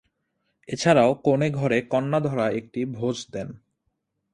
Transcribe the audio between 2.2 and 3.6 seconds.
ধরা একটি ভোজ দেন।